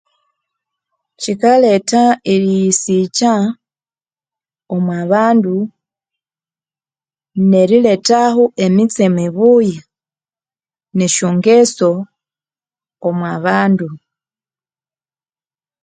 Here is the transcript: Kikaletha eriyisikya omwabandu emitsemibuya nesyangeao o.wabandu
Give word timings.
Kikaletha 1.21 2.03
eriyisikya 2.33 3.33
omwabandu 4.73 5.55
emitsemibuya 8.65 9.79
nesyangeao 10.97 11.95
o.wabandu 13.07 13.89